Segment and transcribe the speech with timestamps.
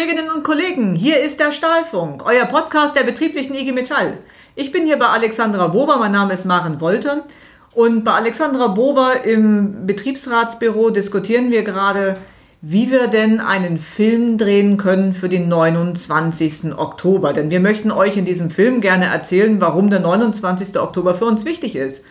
[0.00, 4.16] Kolleginnen und Kollegen, hier ist der Stahlfunk, euer Podcast der betrieblichen IG Metall.
[4.54, 7.24] Ich bin hier bei Alexandra Bober, mein Name ist Maren Wolte
[7.74, 12.16] und bei Alexandra Bober im Betriebsratsbüro diskutieren wir gerade,
[12.62, 16.78] wie wir denn einen Film drehen können für den 29.
[16.78, 17.34] Oktober.
[17.34, 20.80] Denn wir möchten euch in diesem Film gerne erzählen, warum der 29.
[20.80, 22.04] Oktober für uns wichtig ist.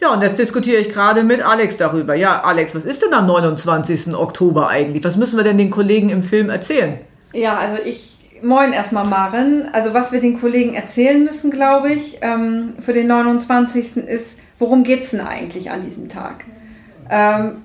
[0.00, 2.14] Ja, und jetzt diskutiere ich gerade mit Alex darüber.
[2.14, 4.14] Ja, Alex, was ist denn am 29.
[4.14, 5.04] Oktober eigentlich?
[5.04, 7.00] Was müssen wir denn den Kollegen im Film erzählen?
[7.32, 9.68] Ja, also ich, moin erstmal Maren.
[9.72, 13.96] Also was wir den Kollegen erzählen müssen, glaube ich, ähm, für den 29.
[13.96, 16.44] ist, worum geht es denn eigentlich an diesem Tag?
[17.10, 17.62] Ähm,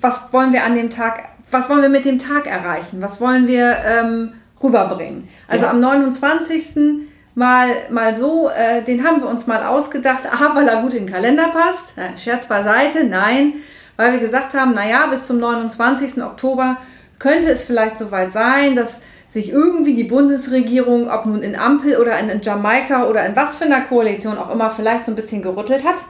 [0.00, 3.02] was wollen wir an dem Tag, was wollen wir mit dem Tag erreichen?
[3.02, 4.32] Was wollen wir ähm,
[4.62, 5.28] rüberbringen?
[5.48, 5.70] Also ja.
[5.70, 10.82] am 29 mal, mal so, äh, den haben wir uns mal ausgedacht, aha, weil er
[10.82, 11.94] gut in den Kalender passt.
[11.96, 13.54] Ja, Scherz beiseite, nein,
[13.96, 16.22] weil wir gesagt haben, naja, bis zum 29.
[16.22, 16.76] Oktober
[17.20, 22.18] könnte es vielleicht soweit sein, dass sich irgendwie die Bundesregierung, ob nun in Ampel oder
[22.18, 25.84] in, Jamaika oder in was für einer Koalition auch immer, vielleicht so ein bisschen gerüttelt
[25.84, 26.02] hat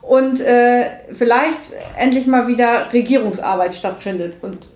[0.00, 1.60] und äh, vielleicht
[1.96, 4.66] endlich mal wieder Regierungsarbeit stattfindet und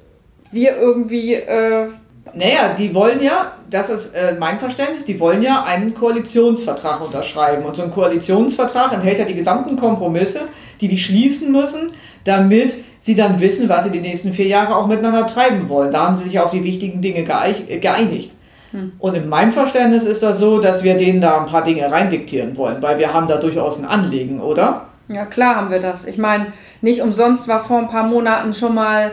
[0.52, 1.88] wir irgendwie äh,
[2.34, 7.64] naja, die wollen ja, das ist äh, mein Verständnis, die wollen ja einen Koalitionsvertrag unterschreiben.
[7.64, 10.42] Und so ein Koalitionsvertrag enthält ja die gesamten Kompromisse,
[10.80, 11.92] die die schließen müssen,
[12.24, 15.92] damit sie dann wissen, was sie die nächsten vier Jahre auch miteinander treiben wollen.
[15.92, 18.32] Da haben sie sich auf die wichtigen Dinge geeinigt.
[18.72, 18.92] Hm.
[18.98, 22.56] Und in meinem Verständnis ist das so, dass wir denen da ein paar Dinge reindiktieren
[22.56, 24.88] wollen, weil wir haben da durchaus ein Anliegen, oder?
[25.08, 26.04] Ja, klar haben wir das.
[26.04, 26.46] Ich meine,
[26.80, 29.12] nicht umsonst war vor ein paar Monaten schon mal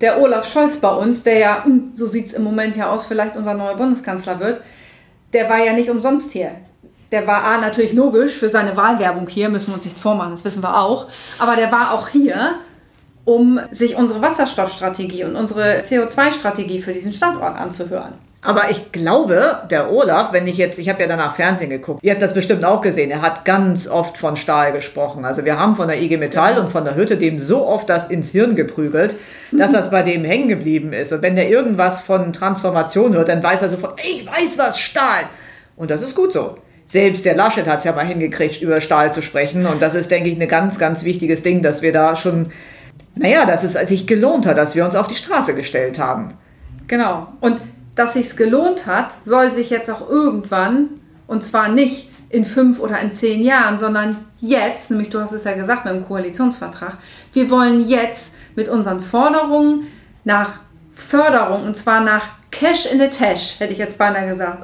[0.00, 3.06] der Olaf Scholz bei uns, der ja, hm, so sieht es im Moment ja aus,
[3.06, 4.60] vielleicht unser neuer Bundeskanzler wird,
[5.32, 6.52] der war ja nicht umsonst hier.
[7.12, 10.44] Der war A, natürlich logisch für seine Wahlwerbung hier, müssen wir uns nichts vormachen, das
[10.44, 11.06] wissen wir auch.
[11.38, 12.54] Aber der war auch hier,
[13.24, 18.14] um sich unsere Wasserstoffstrategie und unsere CO2-Strategie für diesen Standort anzuhören.
[18.44, 22.10] Aber ich glaube, der Olaf, wenn ich jetzt, ich habe ja danach Fernsehen geguckt, ihr
[22.10, 25.24] habt das bestimmt auch gesehen, er hat ganz oft von Stahl gesprochen.
[25.24, 28.10] Also wir haben von der IG Metall und von der Hütte dem so oft das
[28.10, 29.14] ins Hirn geprügelt,
[29.52, 31.12] dass das bei dem hängen geblieben ist.
[31.12, 35.24] Und wenn der irgendwas von Transformation hört, dann weiß er sofort, ich weiß was, Stahl.
[35.76, 36.56] Und das ist gut so.
[36.92, 39.64] Selbst der Laschet hat es ja mal hingekriegt, über Stahl zu sprechen.
[39.64, 42.52] Und das ist, denke ich, ein ganz, ganz wichtiges Ding, dass wir da schon,
[43.14, 46.34] naja, dass es sich gelohnt hat, dass wir uns auf die Straße gestellt haben.
[46.88, 47.28] Genau.
[47.40, 47.62] Und
[47.94, 52.98] dass sich's gelohnt hat, soll sich jetzt auch irgendwann, und zwar nicht in fünf oder
[52.98, 56.98] in zehn Jahren, sondern jetzt, nämlich du hast es ja gesagt beim Koalitionsvertrag,
[57.32, 59.86] wir wollen jetzt mit unseren Forderungen
[60.24, 60.60] nach
[60.90, 64.62] Förderung, und zwar nach Cash in the Tash, hätte ich jetzt beinahe gesagt.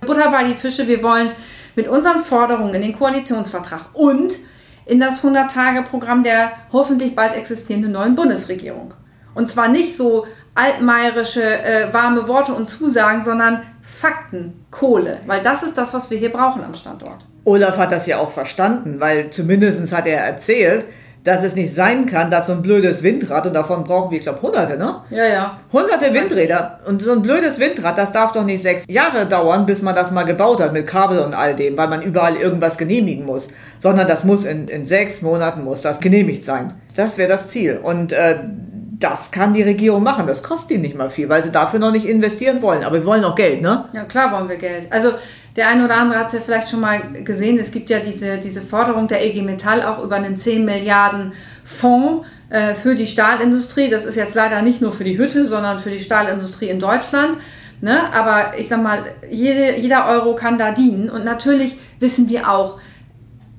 [0.00, 1.30] Butter bei die Fische, wir wollen
[1.76, 4.38] mit unseren Forderungen in den Koalitionsvertrag und
[4.86, 8.94] in das 100-Tage-Programm der hoffentlich bald existierenden neuen Bundesregierung.
[9.34, 15.20] Und zwar nicht so altmeierische, äh, warme Worte und Zusagen, sondern Fakten, Kohle.
[15.26, 17.24] Weil das ist das, was wir hier brauchen am Standort.
[17.44, 20.86] Olaf hat das ja auch verstanden, weil zumindest hat er erzählt,
[21.24, 24.24] dass es nicht sein kann, dass so ein blödes Windrad, und davon brauchen wir, ich
[24.24, 25.02] glaube, hunderte, ne?
[25.10, 25.60] Ja, ja.
[25.72, 26.80] Hunderte Windräder.
[26.86, 30.10] Und so ein blödes Windrad, das darf doch nicht sechs Jahre dauern, bis man das
[30.10, 33.48] mal gebaut hat mit Kabel und all dem, weil man überall irgendwas genehmigen muss.
[33.78, 36.72] Sondern das muss in, in sechs Monaten muss das genehmigt sein.
[36.96, 37.80] Das wäre das Ziel.
[37.82, 38.36] Und äh,
[39.00, 40.26] das kann die Regierung machen.
[40.26, 42.84] Das kostet ihnen nicht mal viel, weil sie dafür noch nicht investieren wollen.
[42.84, 43.86] Aber wir wollen auch Geld, ne?
[43.92, 44.86] Ja, klar wollen wir Geld.
[44.90, 45.12] Also
[45.56, 47.58] der eine oder andere hat es ja vielleicht schon mal gesehen.
[47.58, 51.32] Es gibt ja diese, diese Forderung der EG Metall auch über einen 10 Milliarden
[51.64, 53.88] Fonds äh, für die Stahlindustrie.
[53.88, 57.38] Das ist jetzt leider nicht nur für die Hütte, sondern für die Stahlindustrie in Deutschland.
[57.80, 58.12] Ne?
[58.12, 61.08] Aber ich sag mal, jede, jeder Euro kann da dienen.
[61.08, 62.78] Und natürlich wissen wir auch,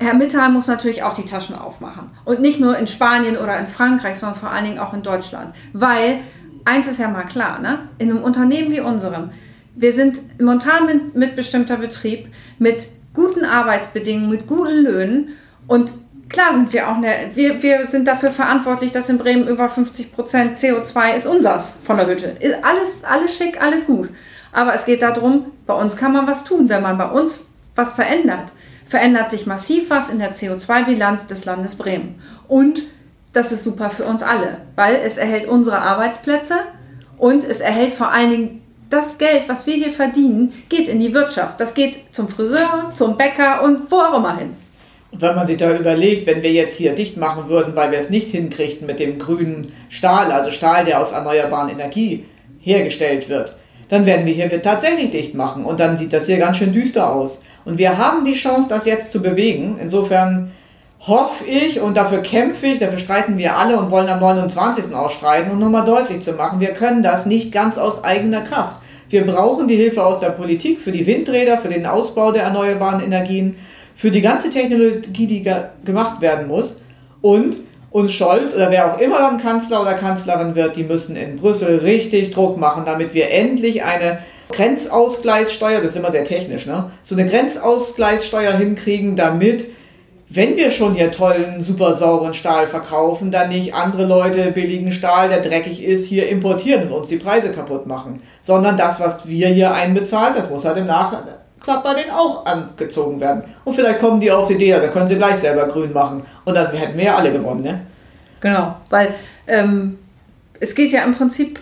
[0.02, 2.10] Herr Mittal muss natürlich auch die Taschen aufmachen.
[2.26, 5.54] Und nicht nur in Spanien oder in Frankreich, sondern vor allen Dingen auch in Deutschland.
[5.74, 6.22] Weil,
[6.66, 7.80] eins ist ja mal klar, ne?
[8.00, 9.30] in einem Unternehmen wie unserem,
[9.76, 15.30] wir sind momentan mit, mitbestimmter Betrieb mit guten Arbeitsbedingungen, mit guten Löhnen
[15.68, 15.94] und
[16.30, 20.14] klar sind wir auch, eine, wir, wir sind dafür verantwortlich, dass in Bremen über 50
[20.14, 22.36] Prozent CO2 ist unsers von der Hütte.
[22.40, 24.09] Ist alles, alles schick, alles gut.
[24.52, 27.46] Aber es geht darum, bei uns kann man was tun, wenn man bei uns
[27.76, 28.52] was verändert
[28.91, 32.22] verändert sich massiv was in der CO2-Bilanz des Landes Bremen.
[32.49, 32.84] Und
[33.32, 36.55] das ist super für uns alle, weil es erhält unsere Arbeitsplätze
[37.17, 41.14] und es erhält vor allen Dingen das Geld, was wir hier verdienen, geht in die
[41.14, 41.61] Wirtschaft.
[41.61, 44.58] Das geht zum Friseur, zum Bäcker und wo auch immer hin.
[45.11, 47.99] Und wenn man sich da überlegt, wenn wir jetzt hier dicht machen würden, weil wir
[47.99, 52.26] es nicht hinkriegten mit dem grünen Stahl, also Stahl, der aus erneuerbaren Energie
[52.59, 53.55] hergestellt wird,
[53.87, 55.64] dann werden wir hier tatsächlich dicht machen.
[55.64, 57.40] Und dann sieht das hier ganz schön düster aus.
[57.66, 59.78] Und wir haben die Chance, das jetzt zu bewegen.
[59.81, 60.52] Insofern
[61.08, 64.93] hoffe ich und dafür kämpfe ich, dafür streiten wir alle und wollen am 29.
[64.93, 68.78] ausstreiten, um nochmal deutlich zu machen, wir können das nicht ganz aus eigener Kraft.
[69.09, 73.02] Wir brauchen die Hilfe aus der Politik für die Windräder, für den Ausbau der erneuerbaren
[73.02, 73.58] Energien,
[73.96, 75.43] für die ganze Technologie, die
[75.84, 76.79] gemacht werden muss.
[77.22, 77.58] Und
[77.90, 81.79] uns Scholz oder wer auch immer dann Kanzler oder Kanzlerin wird, die müssen in Brüssel
[81.79, 84.19] richtig Druck machen, damit wir endlich eine
[84.52, 86.92] Grenzausgleichssteuer, das ist immer sehr technisch, ne?
[87.03, 89.66] so eine Grenzausgleichssteuer hinkriegen, damit
[90.34, 95.28] wenn wir schon hier tollen, super sauren Stahl verkaufen, dann nicht andere Leute billigen Stahl,
[95.28, 98.22] der dreckig ist, hier importieren und uns die Preise kaputt machen.
[98.42, 103.20] Sondern das, was wir hier einbezahlen, das muss halt im Nachklapp bei denen auch angezogen
[103.20, 103.44] werden.
[103.66, 106.24] Und vielleicht kommen die auf die Idee, dann können sie gleich selber grün machen.
[106.46, 107.82] Und dann hätten wir ja alle gewonnen, ne?
[108.40, 109.14] Genau, weil
[109.47, 110.00] ähm,
[110.62, 111.59] es geht ja im Prinzip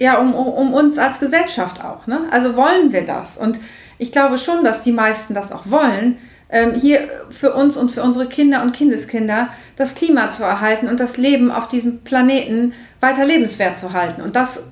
[0.00, 2.06] ja um, um, uns als Gesellschaft auch.
[2.06, 2.20] Ne?
[2.30, 3.36] Also wollen wir das?
[3.36, 3.60] Und
[3.98, 6.18] ich glaube schon, dass die meisten das auch wollen
[6.50, 11.00] ähm, hier für uns und für unsere Kinder und Kindeskinder das Klima zu erhalten und
[11.00, 14.22] das Leben auf diesem Planeten weiter lebenswert zu halten.
[14.22, 14.62] Und das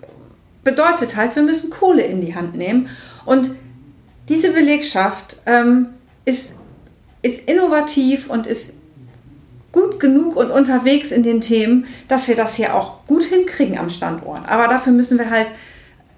[0.65, 2.89] bedeutet halt, wir müssen Kohle in die Hand nehmen.
[3.25, 3.51] Und
[4.29, 5.89] diese Belegschaft ähm,
[6.25, 6.53] ist,
[7.23, 8.75] ist innovativ und ist
[9.73, 13.89] gut genug und unterwegs in den Themen, dass wir das hier auch gut hinkriegen am
[13.89, 14.49] Standort.
[14.49, 15.49] Aber dafür müssen wir halt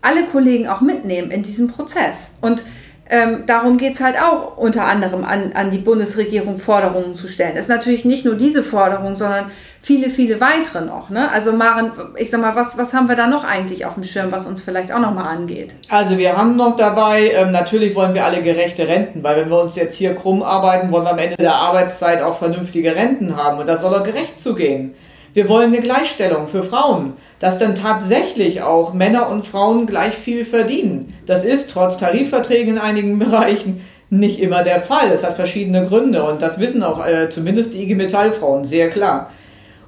[0.03, 2.33] alle Kollegen auch mitnehmen in diesem Prozess.
[2.41, 2.65] Und
[3.09, 7.56] ähm, darum geht es halt auch unter anderem an, an die Bundesregierung Forderungen zu stellen.
[7.56, 9.51] Es ist natürlich nicht nur diese Forderung, sondern
[9.84, 11.10] viele, viele weitere noch.
[11.10, 11.31] Ne?
[11.31, 14.32] Also Maren, ich sag mal, was, was haben wir da noch eigentlich auf dem Schirm,
[14.32, 15.75] was uns vielleicht auch nochmal angeht?
[15.90, 19.60] Also wir haben noch dabei, ähm, natürlich wollen wir alle gerechte Renten, weil wenn wir
[19.60, 23.58] uns jetzt hier krumm arbeiten, wollen wir am Ende der Arbeitszeit auch vernünftige Renten haben
[23.58, 24.94] und das soll auch gerecht zugehen.
[25.34, 30.46] Wir wollen eine Gleichstellung für Frauen, dass dann tatsächlich auch Männer und Frauen gleich viel
[30.46, 31.12] verdienen.
[31.26, 35.10] Das ist trotz Tarifverträgen in einigen Bereichen nicht immer der Fall.
[35.12, 39.31] Es hat verschiedene Gründe und das wissen auch äh, zumindest die IG Metall-Frauen sehr klar.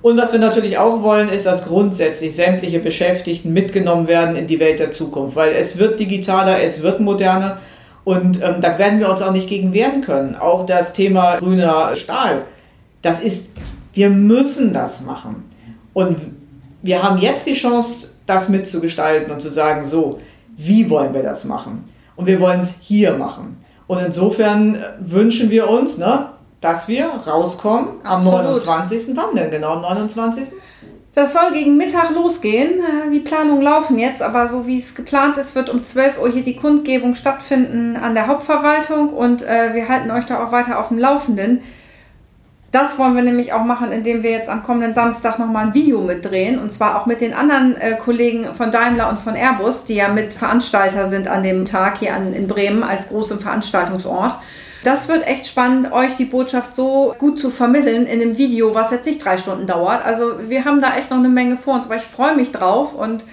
[0.06, 4.60] Und was wir natürlich auch wollen, ist, dass grundsätzlich sämtliche Beschäftigten mitgenommen werden in die
[4.60, 7.58] Welt der Zukunft, weil es wird digitaler, es wird moderner
[8.04, 10.36] und ähm, da werden wir uns auch nicht gegen wehren können.
[10.36, 12.42] Auch das Thema grüner Stahl,
[13.02, 13.48] das ist
[13.94, 15.42] wir müssen das machen.
[15.92, 16.18] Und
[16.82, 20.20] wir haben jetzt die Chance, das mitzugestalten und zu sagen, so,
[20.56, 21.88] wie wollen wir das machen?
[22.14, 23.56] Und wir wollen es hier machen.
[23.88, 26.28] Und insofern äh, wünschen wir uns, ne,
[26.66, 28.66] dass wir rauskommen am Absolut.
[28.66, 29.16] 29.
[29.16, 30.48] Wann denn genau am 29.?
[31.14, 32.80] Das soll gegen Mittag losgehen.
[32.80, 36.28] Äh, die Planungen laufen jetzt, aber so wie es geplant ist, wird um 12 Uhr
[36.28, 40.80] hier die Kundgebung stattfinden an der Hauptverwaltung und äh, wir halten euch da auch weiter
[40.80, 41.60] auf dem Laufenden.
[42.72, 46.00] Das wollen wir nämlich auch machen, indem wir jetzt am kommenden Samstag nochmal ein Video
[46.00, 46.58] mitdrehen.
[46.58, 50.08] Und zwar auch mit den anderen äh, Kollegen von Daimler und von Airbus, die ja
[50.08, 54.34] mit Veranstalter sind an dem Tag hier an, in Bremen als großem Veranstaltungsort.
[54.84, 58.90] Das wird echt spannend, euch die Botschaft so gut zu vermitteln in einem Video, was
[58.90, 60.04] jetzt nicht drei Stunden dauert.
[60.04, 62.94] Also wir haben da echt noch eine Menge vor uns, aber ich freue mich drauf
[62.94, 63.24] und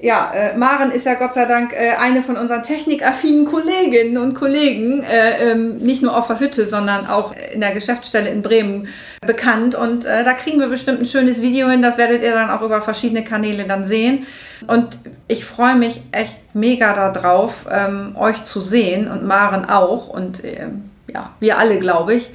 [0.00, 4.34] ja, äh, Maren ist ja Gott sei Dank äh, eine von unseren technikaffinen Kolleginnen und
[4.34, 8.88] Kollegen, äh, ähm, nicht nur auf der Hütte, sondern auch in der Geschäftsstelle in Bremen
[9.20, 9.74] bekannt.
[9.74, 11.82] Und äh, da kriegen wir bestimmt ein schönes Video hin.
[11.82, 14.26] Das werdet ihr dann auch über verschiedene Kanäle dann sehen.
[14.68, 20.08] Und ich freue mich echt mega darauf, ähm, euch zu sehen und Maren auch.
[20.08, 22.30] Und ähm, ja, wir alle, glaube ich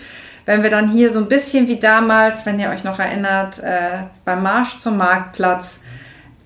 [0.46, 4.04] wenn wir dann hier so ein bisschen wie damals, wenn ihr euch noch erinnert, äh,
[4.26, 5.80] beim Marsch zum Marktplatz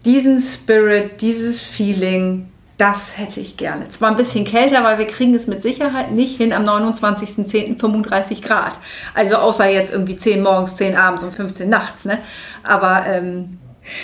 [0.07, 2.47] diesen Spirit, dieses Feeling,
[2.77, 3.89] das hätte ich gerne.
[3.89, 7.77] Zwar ein bisschen kälter, weil wir kriegen es mit Sicherheit nicht hin am 29.10.
[7.77, 8.71] 35 Grad.
[9.13, 12.05] Also außer jetzt irgendwie 10 morgens, 10 abends und 15 nachts.
[12.05, 12.19] Ne?
[12.63, 13.57] Aber ähm,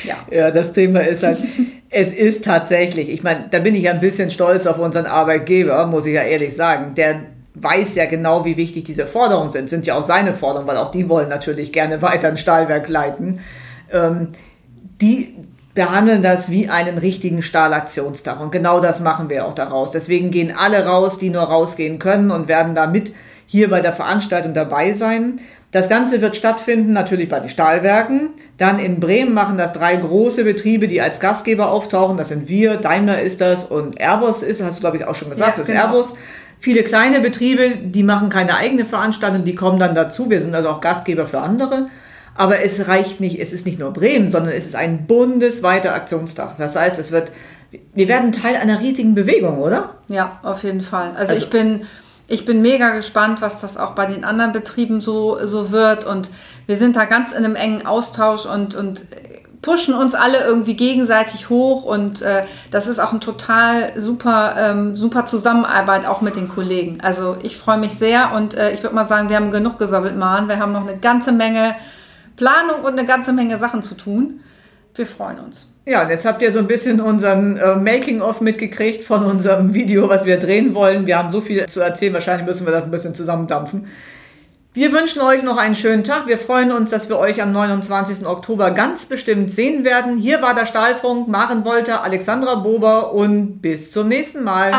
[0.04, 0.16] ja.
[0.30, 1.38] Ja, das Thema ist halt,
[1.90, 6.06] es ist tatsächlich, ich meine, da bin ich ein bisschen stolz auf unseren Arbeitgeber, muss
[6.06, 6.96] ich ja ehrlich sagen.
[6.96, 7.22] Der
[7.56, 9.70] weiß ja genau, wie wichtig diese Forderungen sind.
[9.70, 13.40] Sind ja auch seine Forderungen, weil auch die wollen natürlich gerne weiter ein Stahlwerk leiten.
[13.92, 14.30] Ähm,
[15.00, 15.36] die,
[15.74, 18.40] behandeln das wie einen richtigen Stahlaktionstag.
[18.40, 19.92] Und genau das machen wir auch daraus.
[19.92, 23.14] Deswegen gehen alle raus, die nur rausgehen können und werden da mit
[23.48, 25.40] hier bei der Veranstaltung dabei sein.
[25.72, 28.30] Das Ganze wird stattfinden natürlich bei den Stahlwerken.
[28.58, 32.16] Dann in Bremen machen das drei große Betriebe, die als Gastgeber auftauchen.
[32.16, 35.32] Das sind wir, Daimler ist das und Airbus ist, hast du glaube ich auch schon
[35.32, 35.88] gesagt, ja, das ist genau.
[35.88, 36.14] Airbus.
[36.60, 40.30] Viele kleine Betriebe, die machen keine eigene Veranstaltung, die kommen dann dazu.
[40.30, 41.88] Wir sind also auch Gastgeber für andere.
[42.36, 46.58] Aber es reicht nicht, es ist nicht nur Bremen, sondern es ist ein bundesweiter Aktionstag.
[46.58, 47.32] Das heißt, es wird,
[47.94, 49.96] wir werden Teil einer riesigen Bewegung, oder?
[50.08, 51.12] Ja, auf jeden Fall.
[51.16, 51.86] Also, also ich bin,
[52.28, 56.06] ich bin mega gespannt, was das auch bei den anderen Betrieben so, so wird.
[56.06, 56.30] Und
[56.66, 59.04] wir sind da ganz in einem engen Austausch und, und
[59.62, 61.84] pushen uns alle irgendwie gegenseitig hoch.
[61.84, 67.00] Und äh, das ist auch ein total super, ähm, super Zusammenarbeit auch mit den Kollegen.
[67.02, 70.16] Also ich freue mich sehr und äh, ich würde mal sagen, wir haben genug gesammelt,
[70.16, 70.48] Maren.
[70.48, 71.76] Wir haben noch eine ganze Menge
[72.36, 74.42] Planung und eine ganze Menge Sachen zu tun.
[74.96, 75.68] Wir freuen uns.
[75.86, 80.08] Ja, und jetzt habt ihr so ein bisschen unseren äh, Making-of mitgekriegt von unserem Video,
[80.08, 81.06] was wir drehen wollen.
[81.08, 83.88] Wir haben so viel zu erzählen, wahrscheinlich müssen wir das ein bisschen zusammendampfen.
[84.76, 86.26] Wir wünschen euch noch einen schönen Tag.
[86.26, 88.26] Wir freuen uns, dass wir euch am 29.
[88.26, 90.18] Oktober ganz bestimmt sehen werden.
[90.18, 94.72] Hier war der Stahlfunk, Maren Wolter, Alexandra Bober und bis zum nächsten Mal.